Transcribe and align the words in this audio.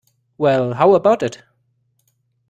Well, 0.35 0.73
how 0.73 0.95
about 0.95 1.21
it? 1.21 1.43